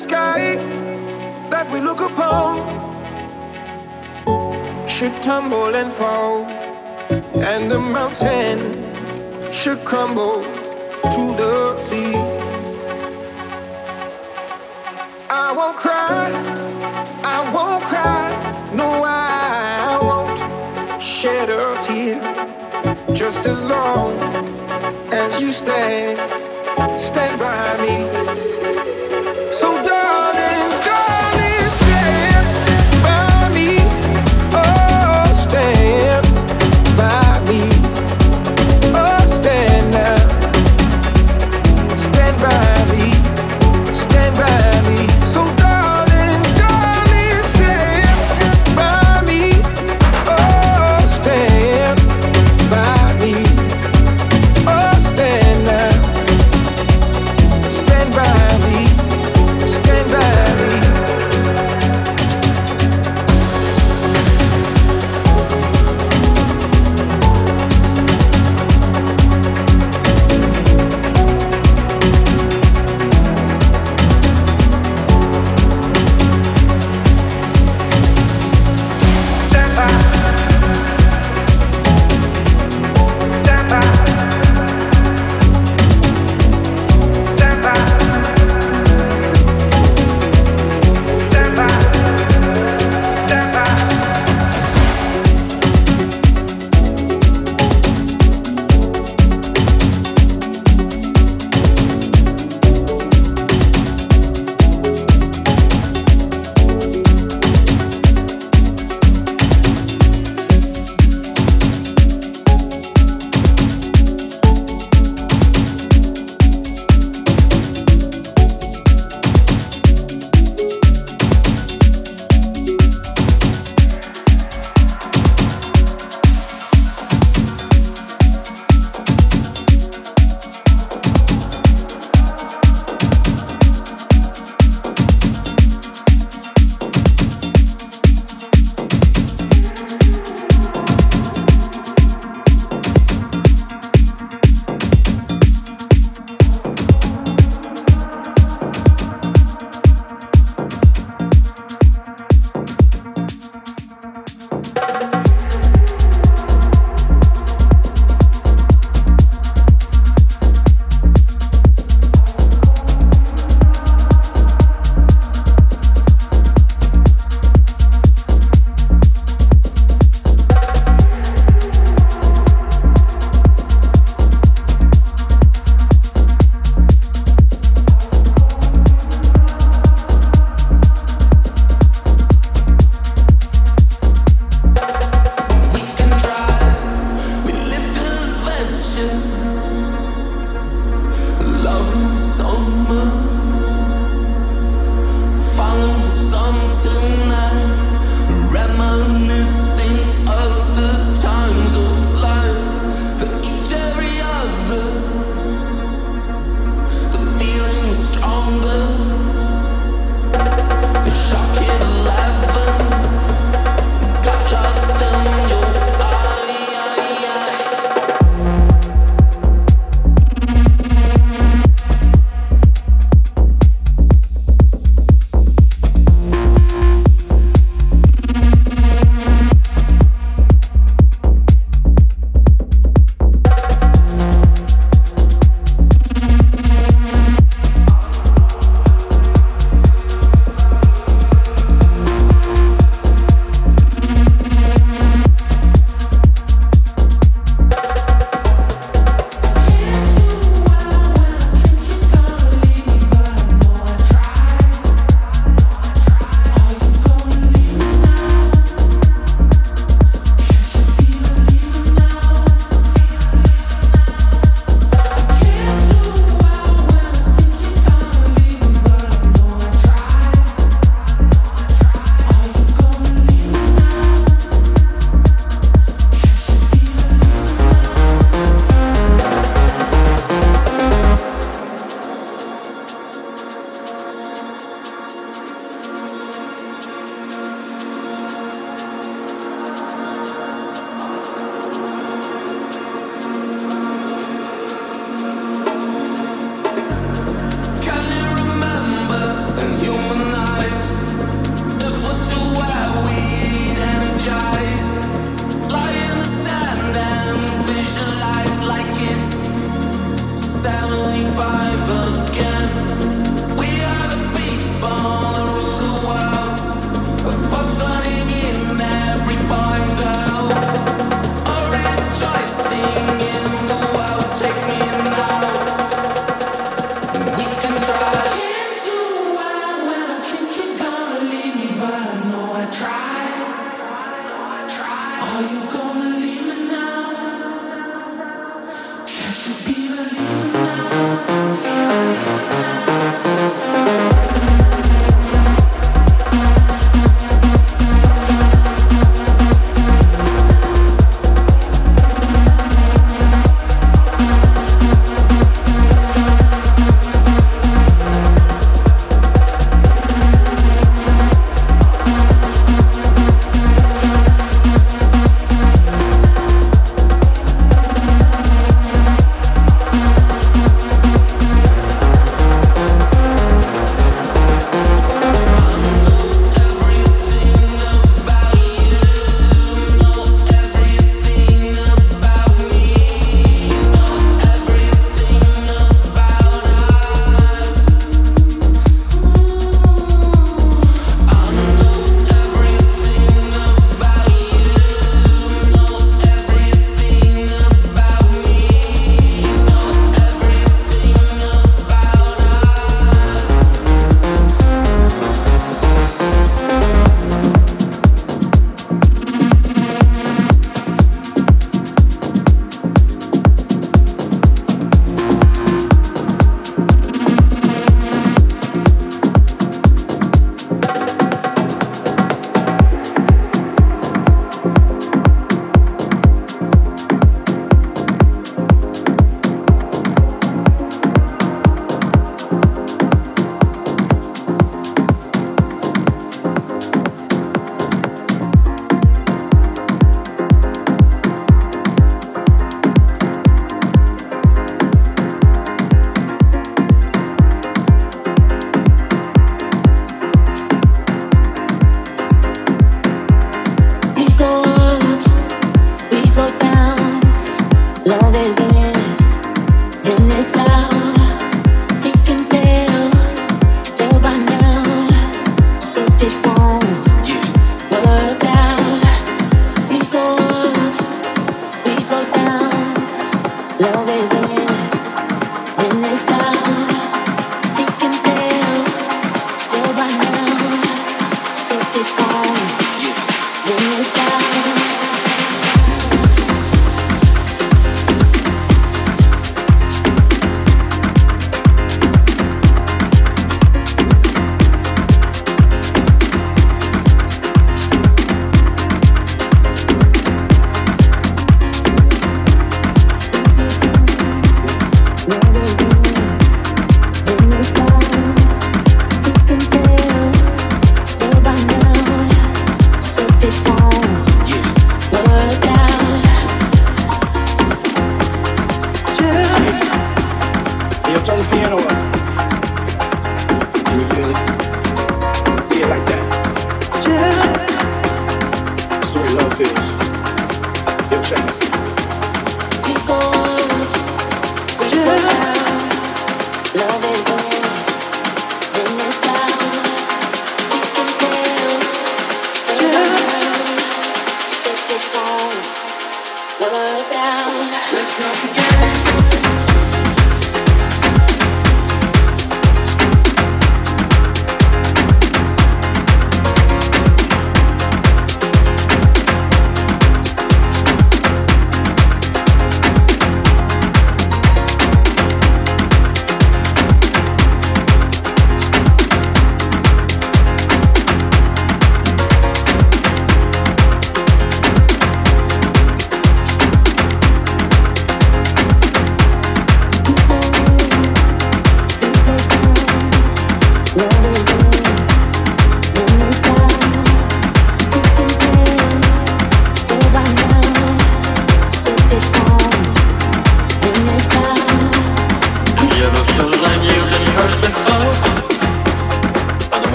[0.00, 0.56] sky
[1.50, 2.56] that we look upon
[4.88, 6.44] should tumble and fall,
[7.50, 8.58] and the mountain
[9.52, 10.42] should crumble
[11.14, 12.14] to the sea.
[15.28, 16.30] I won't cry,
[17.36, 18.24] I won't cry,
[18.72, 22.20] no, I won't shed a tear
[23.12, 24.14] just as long
[25.12, 26.18] as you stand,
[26.98, 28.59] stand by me.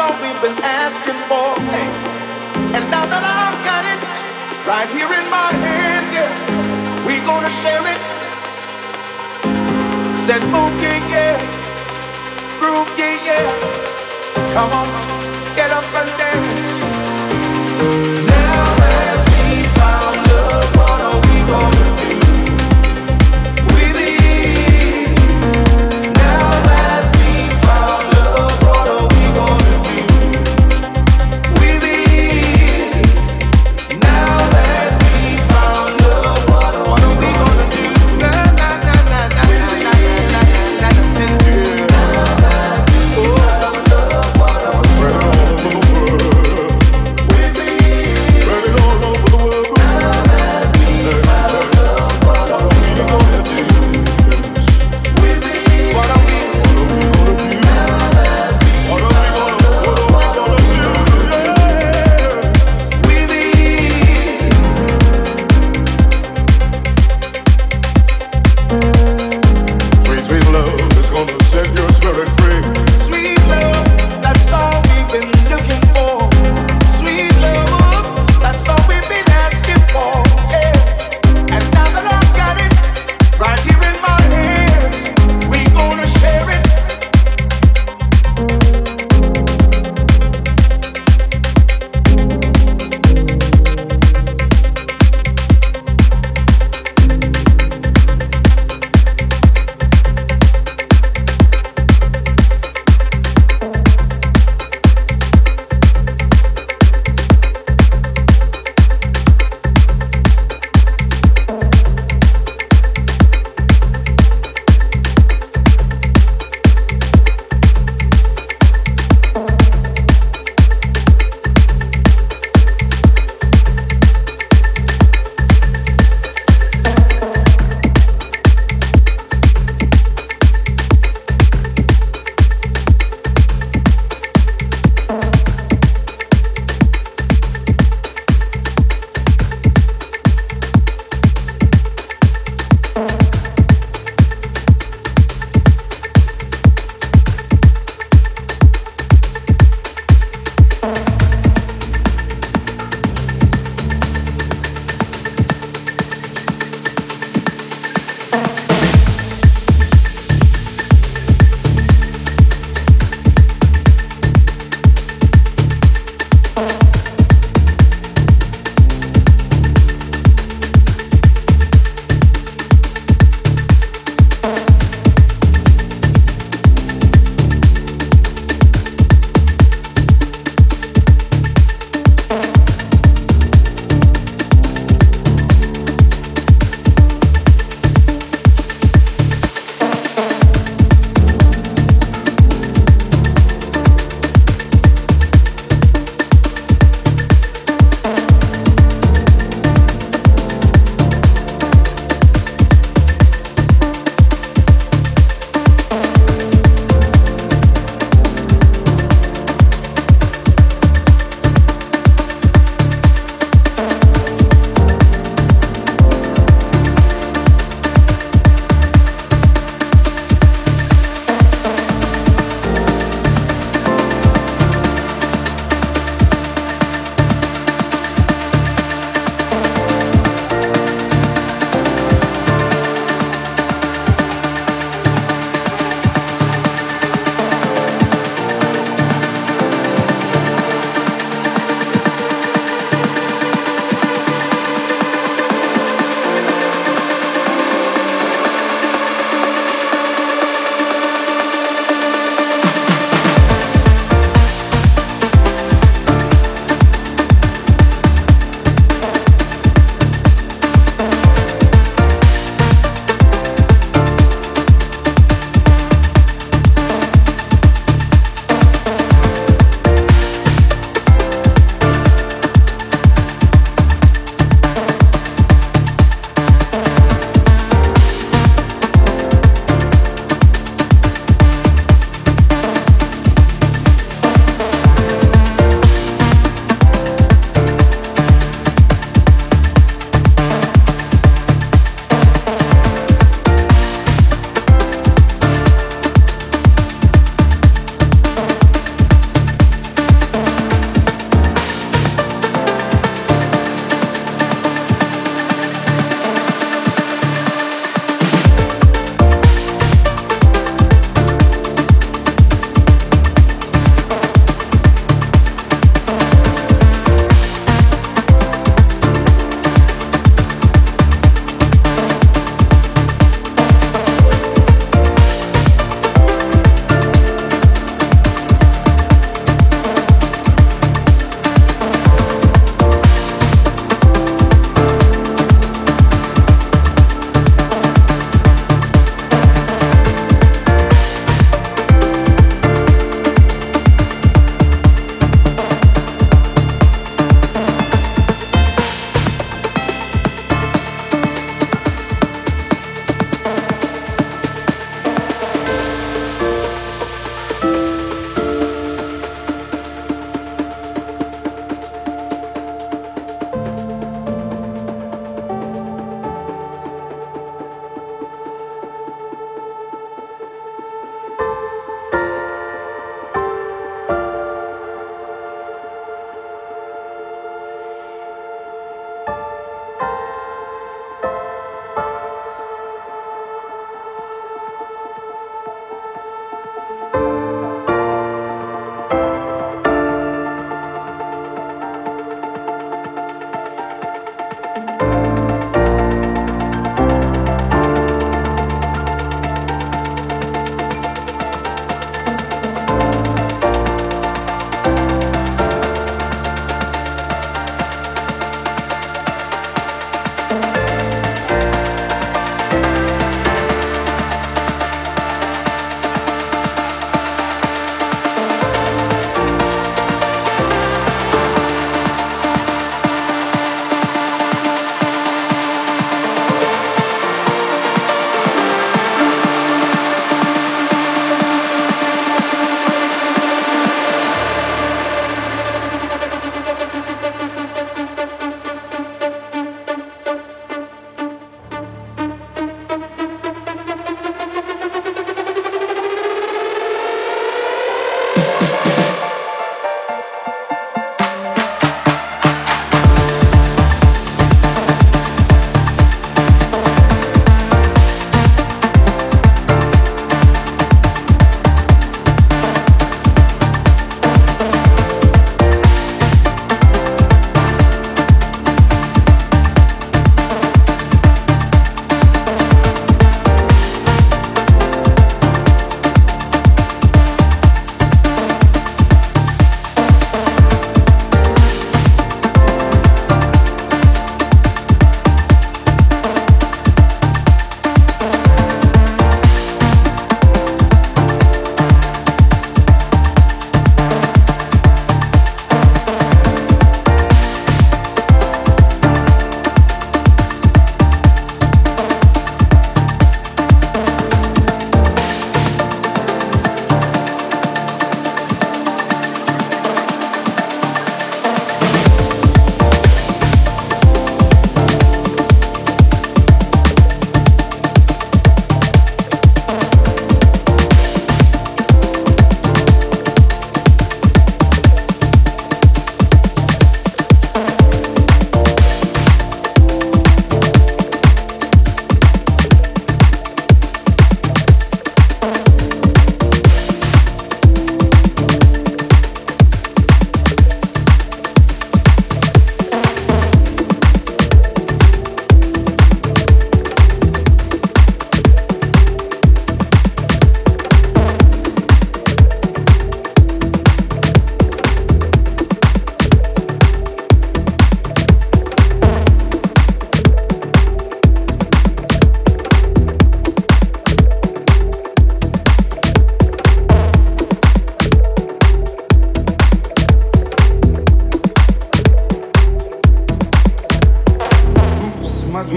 [0.00, 1.48] all we've been asking for.
[1.68, 1.88] Hey.
[2.76, 4.00] And now that I've got it
[4.64, 6.32] right here in my hands, yeah,
[7.04, 8.00] we gonna share it.
[10.16, 11.36] Said move, yeah, yeah,
[12.58, 13.48] groove, yeah, yeah.
[14.54, 14.88] Come on,
[15.54, 16.29] get up and dance.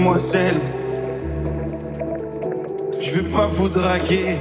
[0.04, 0.60] Mademoiselle.
[3.00, 4.36] Je vais pas vous draguer.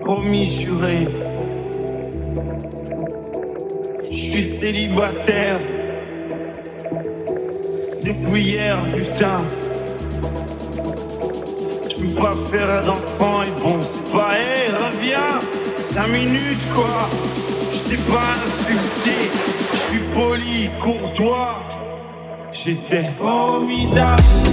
[0.00, 1.08] Promis, juré.
[4.10, 5.58] Je suis célibataire.
[8.04, 9.40] Depuis hier, putain.
[11.88, 15.38] Je peux pas faire d'enfant et bon, c'est pas, hé, reviens.
[15.78, 17.08] 5 minutes quoi.
[17.72, 19.16] Je t'ai pas insulté.
[19.72, 21.67] Je suis poli, courtois.
[22.68, 24.47] J'étais formidable.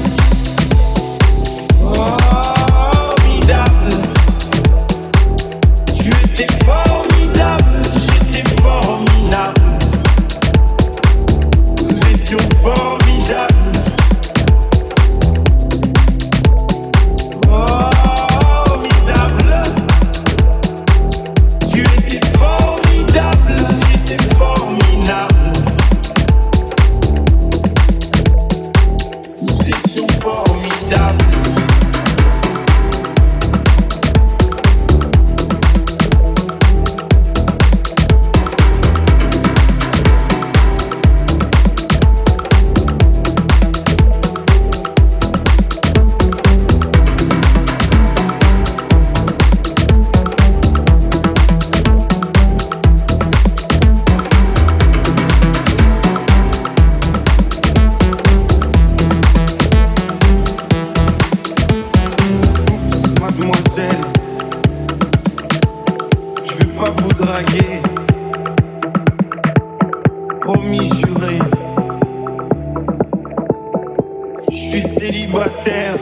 [74.70, 75.98] Suis célibataire.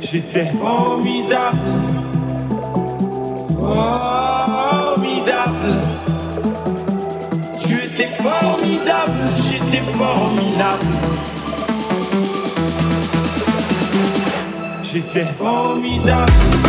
[0.00, 1.56] J'étais formidable.
[4.78, 5.74] Formidable.
[7.66, 9.12] Tu étais formidable.
[9.48, 10.86] J'étais formidable.
[14.82, 16.65] J'étais formidable.